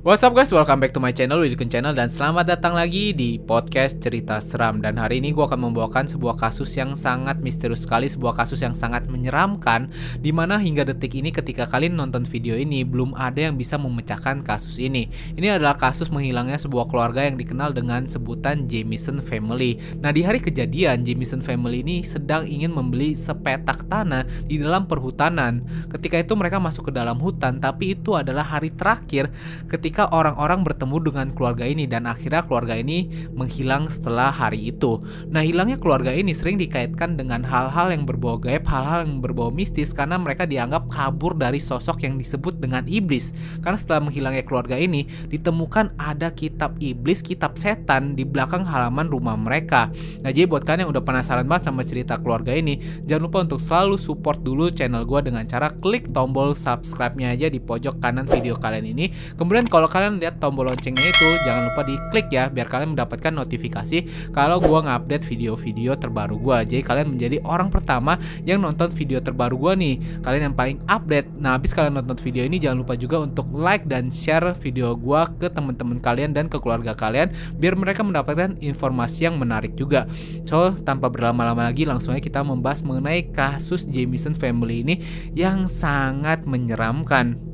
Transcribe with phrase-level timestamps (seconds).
[0.00, 3.36] What's up guys, welcome back to my channel, Widikun Channel Dan selamat datang lagi di
[3.36, 4.80] podcast cerita seram.
[4.80, 8.72] Dan hari ini gue akan membawakan sebuah kasus yang sangat misterius sekali Sebuah kasus yang
[8.72, 13.60] sangat menyeramkan Di mana hingga detik ini ketika kalian nonton video ini Belum ada yang
[13.60, 15.12] bisa memecahkan kasus ini.
[15.36, 19.76] Ini adalah kasus menghilangnya sebuah keluarga yang dikenal dengan sebutan Jamison Family.
[20.00, 25.60] Nah di hari kejadian, Jamison Family ini sedang ingin membeli sepetak tanah di dalam perhutanan.
[25.92, 29.28] Ketika itu mereka masuk ke dalam hutan Tapi itu adalah hari terakhir
[29.68, 35.02] ketika ketika orang-orang bertemu dengan keluarga ini dan akhirnya keluarga ini menghilang setelah hari itu.
[35.26, 39.90] Nah, hilangnya keluarga ini sering dikaitkan dengan hal-hal yang berbau gaib, hal-hal yang berbau mistis
[39.90, 43.34] karena mereka dianggap kabur dari sosok yang disebut dengan iblis.
[43.66, 49.34] Karena setelah menghilangnya keluarga ini, ditemukan ada kitab iblis, kitab setan di belakang halaman rumah
[49.34, 49.90] mereka.
[50.22, 52.78] Nah, jadi buat kalian yang udah penasaran banget sama cerita keluarga ini,
[53.10, 57.58] jangan lupa untuk selalu support dulu channel gue dengan cara klik tombol subscribe-nya aja di
[57.58, 59.10] pojok kanan video kalian ini.
[59.34, 63.32] Kemudian kalau kalau kalian lihat tombol loncengnya itu jangan lupa diklik ya biar kalian mendapatkan
[63.32, 66.68] notifikasi kalau gua ngupdate video-video terbaru gua.
[66.68, 69.96] Jadi kalian menjadi orang pertama yang nonton video terbaru gua nih.
[70.20, 71.32] Kalian yang paling update.
[71.40, 75.24] Nah, habis kalian nonton video ini jangan lupa juga untuk like dan share video gua
[75.40, 80.04] ke teman-teman kalian dan ke keluarga kalian biar mereka mendapatkan informasi yang menarik juga.
[80.44, 85.00] So, tanpa berlama-lama lagi langsung aja kita membahas mengenai kasus Jamison Family ini
[85.32, 87.49] yang sangat menyeramkan.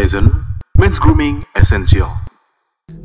[0.00, 0.46] Hazen,
[0.78, 2.29] Men's Grooming Essential.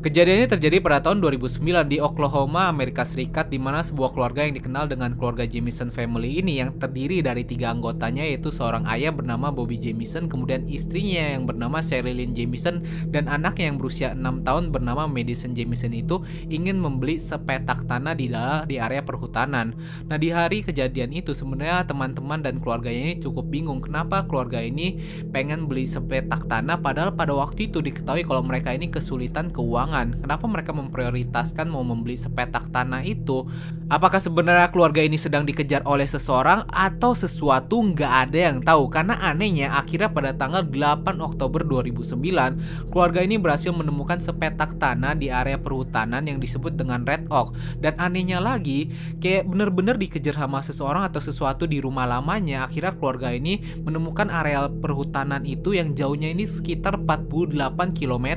[0.06, 4.54] Kejadian ini terjadi pada tahun 2009 di Oklahoma, Amerika Serikat, di mana sebuah keluarga yang
[4.54, 9.50] dikenal dengan keluarga Jamison Family ini yang terdiri dari tiga anggotanya yaitu seorang ayah bernama
[9.50, 15.10] Bobby Jamison, kemudian istrinya yang bernama Sherilyn Jamison, dan anaknya yang berusia 6 tahun bernama
[15.10, 16.22] Madison Jamison itu
[16.54, 19.74] ingin membeli sepetak tanah di dalam di area perhutanan.
[20.06, 25.02] Nah di hari kejadian itu sebenarnya teman-teman dan keluarganya ini cukup bingung kenapa keluarga ini
[25.34, 30.20] pengen beli sepetak tanah padahal pada waktu itu diketahui kalau mereka ini kesulitan keuangan keuangan.
[30.20, 33.48] Kenapa mereka memprioritaskan mau membeli sepetak tanah itu?
[33.88, 38.92] Apakah sebenarnya keluarga ini sedang dikejar oleh seseorang atau sesuatu nggak ada yang tahu?
[38.92, 45.32] Karena anehnya akhirnya pada tanggal 8 Oktober 2009, keluarga ini berhasil menemukan sepetak tanah di
[45.32, 47.56] area perhutanan yang disebut dengan Red Oak.
[47.80, 48.92] Dan anehnya lagi,
[49.24, 52.68] kayak bener-bener dikejar sama seseorang atau sesuatu di rumah lamanya.
[52.68, 57.54] Akhirnya keluarga ini menemukan areal perhutanan itu yang jauhnya ini sekitar 48
[57.94, 58.28] km.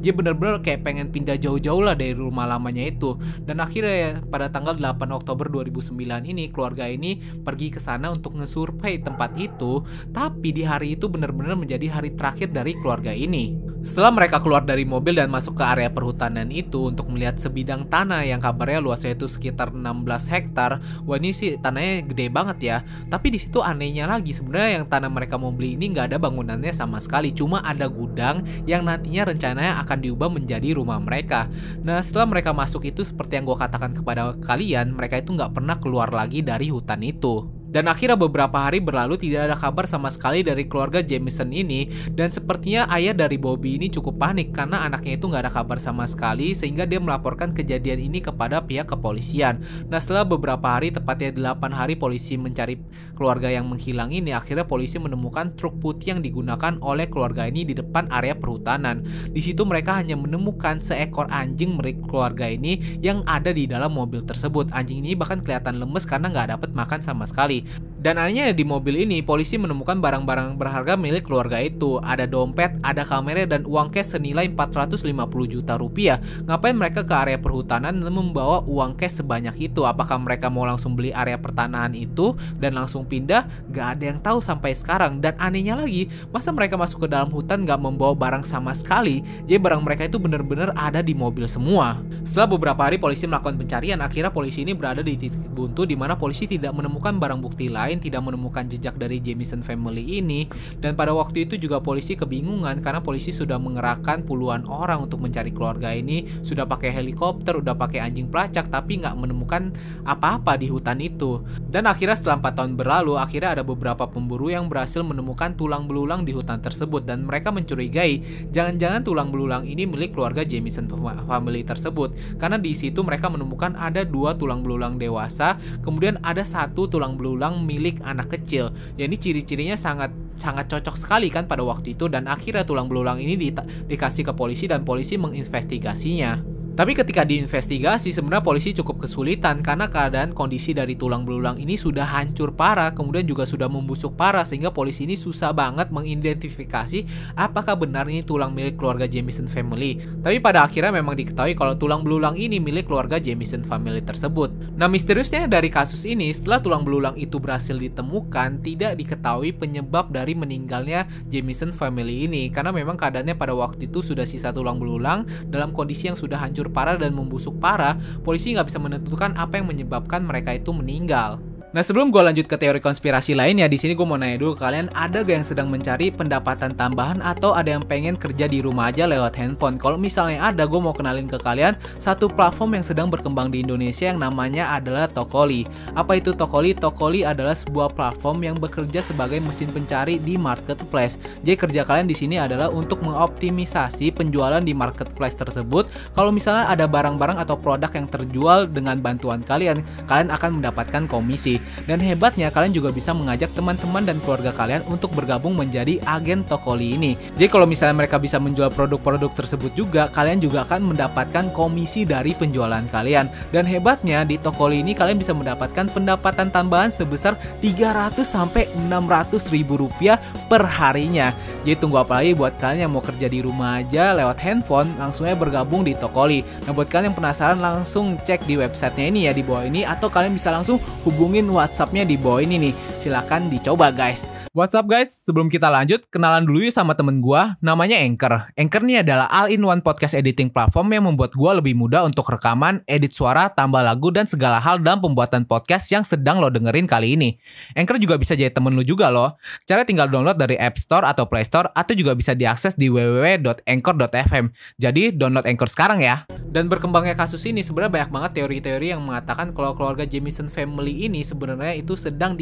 [0.00, 3.20] Jadi bener-bener kayak pengen pengen pindah jauh-jauh lah dari rumah lamanya itu.
[3.44, 5.92] Dan akhirnya ya, pada tanggal 8 Oktober 2009
[6.24, 9.84] ini keluarga ini pergi ke sana untuk ngesurvei tempat itu.
[10.08, 13.66] Tapi di hari itu benar-benar menjadi hari terakhir dari keluarga ini.
[13.84, 18.24] Setelah mereka keluar dari mobil dan masuk ke area perhutanan itu untuk melihat sebidang tanah
[18.24, 20.80] yang kabarnya luasnya itu sekitar 16 hektar.
[21.04, 22.76] Wah ini sih tanahnya gede banget ya.
[23.12, 26.72] Tapi di situ anehnya lagi sebenarnya yang tanah mereka mau beli ini nggak ada bangunannya
[26.72, 27.30] sama sekali.
[27.36, 31.50] Cuma ada gudang yang nantinya rencananya akan diubah menjadi rumah rumah mereka.
[31.82, 35.74] Nah setelah mereka masuk itu seperti yang gue katakan kepada kalian, mereka itu nggak pernah
[35.82, 37.65] keluar lagi dari hutan itu.
[37.66, 42.30] Dan akhirnya beberapa hari berlalu tidak ada kabar sama sekali dari keluarga Jameson ini dan
[42.30, 46.54] sepertinya ayah dari Bobby ini cukup panik karena anaknya itu nggak ada kabar sama sekali
[46.54, 49.60] sehingga dia melaporkan kejadian ini kepada pihak kepolisian.
[49.90, 52.80] Nah setelah beberapa hari tepatnya 8 hari polisi mencari
[53.18, 57.74] keluarga yang menghilang ini akhirnya polisi menemukan truk putih yang digunakan oleh keluarga ini di
[57.76, 59.04] depan area perhutanan.
[59.30, 64.22] Di situ mereka hanya menemukan seekor anjing milik keluarga ini yang ada di dalam mobil
[64.22, 64.70] tersebut.
[64.72, 67.65] Anjing ini bahkan kelihatan lemes karena nggak dapat makan sama sekali.
[68.06, 71.98] Dan anehnya di mobil ini polisi menemukan barang-barang berharga milik keluarga itu.
[71.98, 75.10] Ada dompet, ada kamera dan uang cash senilai 450
[75.50, 76.22] juta rupiah.
[76.46, 79.82] Ngapain mereka ke area perhutanan dan membawa uang cash sebanyak itu?
[79.82, 83.42] Apakah mereka mau langsung beli area pertanahan itu dan langsung pindah?
[83.74, 85.18] Gak ada yang tahu sampai sekarang.
[85.18, 89.26] Dan anehnya lagi, masa mereka masuk ke dalam hutan gak membawa barang sama sekali?
[89.50, 91.98] Jadi barang mereka itu benar-benar ada di mobil semua.
[92.22, 96.14] Setelah beberapa hari polisi melakukan pencarian, akhirnya polisi ini berada di titik buntu di mana
[96.14, 100.44] polisi tidak menemukan barang bukti lain lain tidak menemukan jejak dari Jamison family ini.
[100.76, 105.48] Dan pada waktu itu juga polisi kebingungan karena polisi sudah mengerahkan puluhan orang untuk mencari
[105.48, 106.28] keluarga ini.
[106.44, 109.72] Sudah pakai helikopter udah pakai anjing pelacak tapi nggak menemukan
[110.04, 111.40] apa-apa di hutan itu.
[111.72, 116.28] Dan akhirnya setelah 4 tahun berlalu akhirnya ada beberapa pemburu yang berhasil menemukan tulang belulang
[116.28, 117.08] di hutan tersebut.
[117.08, 118.20] Dan mereka mencurigai
[118.52, 120.84] jangan-jangan tulang belulang ini milik keluarga Jamison
[121.24, 122.12] family tersebut.
[122.36, 125.56] Karena di situ mereka menemukan ada dua tulang belulang dewasa
[125.86, 128.72] kemudian ada satu tulang belulang milik anak kecil.
[128.96, 132.08] Ini ciri-cirinya sangat sangat cocok sekali kan pada waktu itu.
[132.08, 133.52] Dan akhirnya tulang belulang ini di,
[133.88, 140.36] dikasih ke polisi dan polisi menginvestigasinya tapi ketika diinvestigasi sebenarnya polisi cukup kesulitan karena keadaan
[140.36, 145.08] kondisi dari tulang belulang ini sudah hancur parah, kemudian juga sudah membusuk parah sehingga polisi
[145.08, 150.04] ini susah banget mengidentifikasi apakah benar ini tulang milik keluarga Jamison family.
[150.20, 154.52] Tapi pada akhirnya memang diketahui kalau tulang belulang ini milik keluarga Jamison family tersebut.
[154.76, 160.36] Nah misteriusnya dari kasus ini setelah tulang belulang itu berhasil ditemukan tidak diketahui penyebab dari
[160.36, 165.72] meninggalnya Jamison family ini karena memang keadaannya pada waktu itu sudah sisa tulang belulang dalam
[165.72, 167.94] kondisi yang sudah hancur hancur parah dan membusuk parah,
[168.26, 171.38] polisi nggak bisa menentukan apa yang menyebabkan mereka itu meninggal.
[171.76, 174.88] Nah sebelum gue lanjut ke teori konspirasi lainnya, di sini gue mau nanya dulu kalian
[174.96, 179.04] ada gak yang sedang mencari pendapatan tambahan atau ada yang pengen kerja di rumah aja
[179.04, 179.76] lewat handphone?
[179.76, 184.08] Kalau misalnya ada, gue mau kenalin ke kalian satu platform yang sedang berkembang di Indonesia
[184.08, 185.68] yang namanya adalah Tokoli.
[185.92, 186.72] Apa itu Tokoli?
[186.72, 191.20] Tokoli adalah sebuah platform yang bekerja sebagai mesin pencari di marketplace.
[191.44, 195.92] Jadi kerja kalian di sini adalah untuk mengoptimisasi penjualan di marketplace tersebut.
[196.16, 201.65] Kalau misalnya ada barang-barang atau produk yang terjual dengan bantuan kalian, kalian akan mendapatkan komisi.
[201.84, 206.96] Dan hebatnya kalian juga bisa mengajak teman-teman dan keluarga kalian untuk bergabung menjadi agen Tokoli
[206.96, 207.14] ini.
[207.36, 212.32] Jadi kalau misalnya mereka bisa menjual produk-produk tersebut juga, kalian juga akan mendapatkan komisi dari
[212.32, 213.28] penjualan kalian.
[213.52, 219.78] Dan hebatnya di Tokoli ini kalian bisa mendapatkan pendapatan tambahan sebesar 300 sampai 600 ribu
[219.80, 220.18] rupiah
[220.50, 221.32] per harinya.
[221.66, 225.26] Jadi tunggu apa lagi buat kalian yang mau kerja di rumah aja lewat handphone, langsung
[225.26, 226.46] aja bergabung di Tokoli.
[226.64, 230.06] Nah buat kalian yang penasaran langsung cek di websitenya ini ya di bawah ini atau
[230.06, 232.72] kalian bisa langsung hubungin WhatsAppnya di bawah ini nih.
[232.98, 234.32] Silahkan dicoba guys.
[234.56, 238.48] WhatsApp guys, sebelum kita lanjut, kenalan dulu yuk sama temen gue, namanya Anchor.
[238.56, 243.12] Anchor ini adalah all-in-one podcast editing platform yang membuat gue lebih mudah untuk rekaman, edit
[243.12, 247.36] suara, tambah lagu, dan segala hal dalam pembuatan podcast yang sedang lo dengerin kali ini.
[247.76, 249.36] Anchor juga bisa jadi temen lo juga loh.
[249.68, 254.44] Cara tinggal download dari App Store atau Play Store, atau juga bisa diakses di www.anchor.fm.
[254.80, 256.24] Jadi download Anchor sekarang ya.
[256.46, 261.20] Dan berkembangnya kasus ini sebenarnya banyak banget teori-teori yang mengatakan kalau keluarga Jamison family ini
[261.20, 262.32] sebenarnya itu sedang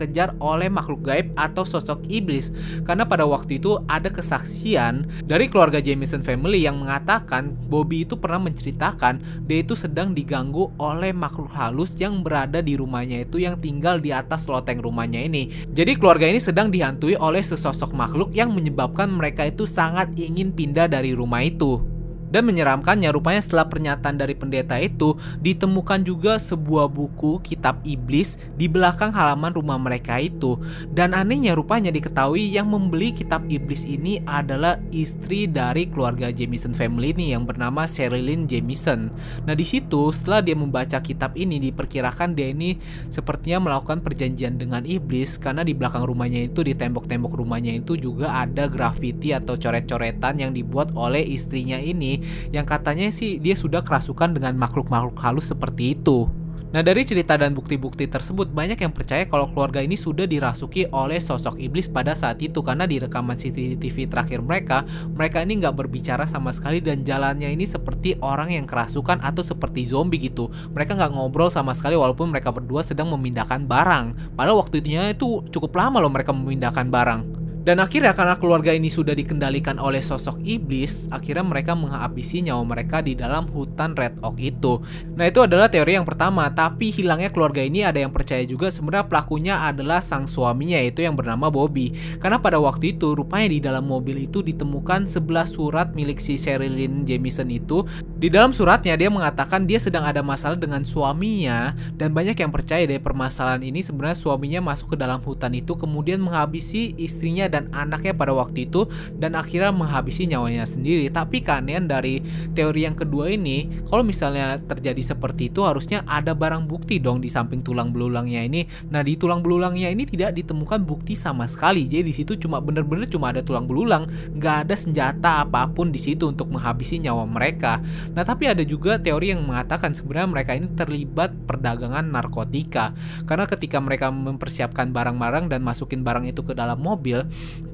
[0.00, 2.48] dikejar-kejar oleh makhluk gaib atau sosok iblis.
[2.88, 8.48] Karena pada waktu itu ada kesaksian dari keluarga Jamison family yang mengatakan Bobby itu pernah
[8.48, 14.00] menceritakan dia itu sedang diganggu oleh makhluk halus yang berada di rumahnya itu yang tinggal
[14.00, 15.52] di atas loteng rumahnya ini.
[15.76, 20.88] Jadi keluarga ini sedang dihantui oleh sesosok makhluk yang menyebabkan mereka itu sangat ingin pindah
[20.88, 21.99] dari rumah itu.
[22.30, 28.70] Dan menyeramkannya rupanya setelah pernyataan dari pendeta itu ditemukan juga sebuah buku kitab iblis di
[28.70, 30.56] belakang halaman rumah mereka itu.
[30.90, 37.10] Dan anehnya rupanya diketahui yang membeli kitab iblis ini adalah istri dari keluarga Jamison family
[37.10, 39.10] ini yang bernama Sherilyn Jamison.
[39.44, 42.78] Nah di situ setelah dia membaca kitab ini diperkirakan dia ini
[43.10, 48.30] sepertinya melakukan perjanjian dengan iblis karena di belakang rumahnya itu di tembok-tembok rumahnya itu juga
[48.30, 52.19] ada graffiti atau coret-coretan yang dibuat oleh istrinya ini
[52.54, 56.30] yang katanya sih dia sudah kerasukan dengan makhluk-makhluk halus seperti itu.
[56.70, 61.18] Nah dari cerita dan bukti-bukti tersebut banyak yang percaya kalau keluarga ini sudah dirasuki oleh
[61.18, 66.30] sosok iblis pada saat itu karena di rekaman CCTV terakhir mereka, mereka ini nggak berbicara
[66.30, 70.46] sama sekali dan jalannya ini seperti orang yang kerasukan atau seperti zombie gitu.
[70.70, 74.38] Mereka nggak ngobrol sama sekali walaupun mereka berdua sedang memindahkan barang.
[74.38, 77.39] Padahal waktu itu cukup lama loh mereka memindahkan barang.
[77.60, 83.04] Dan akhirnya karena keluarga ini sudah dikendalikan oleh sosok iblis, akhirnya mereka menghabisi nyawa mereka
[83.04, 84.80] di dalam hutan Red Oak itu.
[85.12, 89.12] Nah itu adalah teori yang pertama, tapi hilangnya keluarga ini ada yang percaya juga sebenarnya
[89.12, 91.92] pelakunya adalah sang suaminya yaitu yang bernama Bobby.
[92.16, 97.04] Karena pada waktu itu rupanya di dalam mobil itu ditemukan 11 surat milik si Sherilyn
[97.04, 97.84] Jamison itu.
[98.16, 102.88] Di dalam suratnya dia mengatakan dia sedang ada masalah dengan suaminya dan banyak yang percaya
[102.88, 108.14] dari permasalahan ini sebenarnya suaminya masuk ke dalam hutan itu kemudian menghabisi istrinya dan anaknya
[108.14, 108.86] pada waktu itu
[109.18, 111.10] dan akhirnya menghabisi nyawanya sendiri.
[111.10, 112.22] Tapi keanehan dari
[112.54, 117.26] teori yang kedua ini, kalau misalnya terjadi seperti itu harusnya ada barang bukti dong di
[117.26, 118.64] samping tulang belulangnya ini.
[118.88, 121.90] Nah, di tulang belulangnya ini tidak ditemukan bukti sama sekali.
[121.90, 124.06] Jadi di situ cuma bener-bener cuma ada tulang belulang,
[124.38, 127.82] nggak ada senjata apa pun di situ untuk menghabisi nyawa mereka.
[128.14, 132.94] Nah, tapi ada juga teori yang mengatakan sebenarnya mereka ini terlibat perdagangan narkotika.
[133.26, 137.24] Karena ketika mereka mempersiapkan barang-barang dan masukin barang itu ke dalam mobil,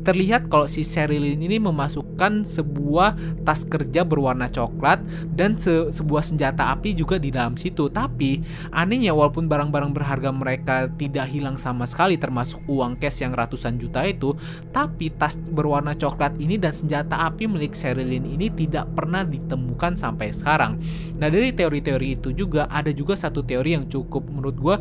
[0.06, 5.02] terlihat kalau si Sherilyn ini memasukkan sebuah tas kerja berwarna coklat
[5.34, 7.90] dan se sebuah senjata api juga di dalam situ.
[7.90, 8.38] Tapi
[8.70, 14.06] anehnya walaupun barang-barang berharga mereka tidak hilang sama sekali termasuk uang cash yang ratusan juta
[14.06, 14.38] itu,
[14.70, 20.30] tapi tas berwarna coklat ini dan senjata api milik Sherilyn ini tidak pernah ditemukan sampai
[20.30, 20.78] sekarang.
[21.18, 24.76] Nah dari teori-teori itu juga ada juga satu teori yang cukup menurut gue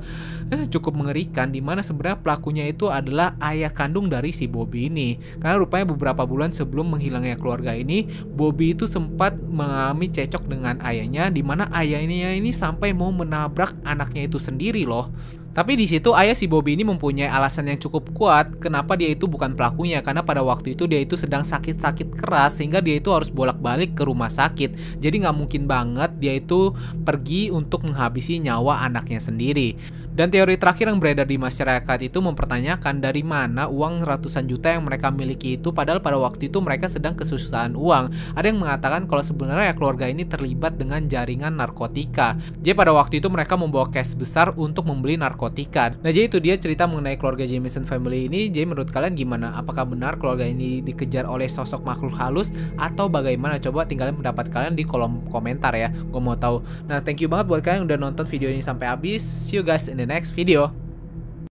[0.53, 5.15] eh, cukup mengerikan di mana sebenarnya pelakunya itu adalah ayah kandung dari si Bobby ini.
[5.39, 11.31] Karena rupanya beberapa bulan sebelum menghilangnya keluarga ini, Bobby itu sempat mengalami cecok dengan ayahnya
[11.31, 15.07] di mana ayahnya ini sampai mau menabrak anaknya itu sendiri loh.
[15.55, 19.23] Tapi di situ ayah si Bobby ini mempunyai alasan yang cukup kuat kenapa dia itu
[19.23, 23.31] bukan pelakunya karena pada waktu itu dia itu sedang sakit-sakit keras sehingga dia itu harus
[23.31, 24.99] bolak-balik ke rumah sakit.
[24.99, 26.75] Jadi nggak mungkin banget dia itu
[27.07, 29.79] pergi untuk menghabisi nyawa anaknya sendiri.
[30.15, 34.87] Dan teori terakhir yang beredar di masyarakat itu mempertanyakan dari mana uang ratusan juta yang
[34.87, 38.15] mereka miliki itu padahal pada waktu itu mereka sedang kesusahan uang.
[38.31, 42.39] Ada yang mengatakan kalau sebenarnya keluarga ini terlibat dengan jaringan narkotika.
[42.63, 45.91] Jadi pada waktu itu mereka membawa cash besar untuk membeli narkotika.
[45.99, 48.47] Nah jadi itu dia cerita mengenai keluarga Jameson family ini.
[48.47, 49.51] Jadi menurut kalian gimana?
[49.59, 53.59] Apakah benar keluarga ini dikejar oleh sosok makhluk halus atau bagaimana?
[53.59, 55.91] Coba tinggalin pendapat kalian di kolom komentar ya.
[55.91, 56.63] Gue mau tahu.
[56.87, 59.19] Nah thank you banget buat kalian yang udah nonton video ini sampai habis.
[59.19, 60.84] See you guys in the next video.